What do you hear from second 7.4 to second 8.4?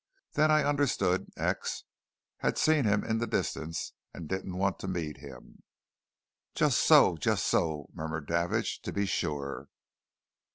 so," murmured